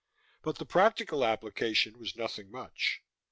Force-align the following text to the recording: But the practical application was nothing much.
But 0.41 0.57
the 0.57 0.65
practical 0.65 1.23
application 1.23 1.99
was 1.99 2.15
nothing 2.15 2.49
much. 2.49 3.03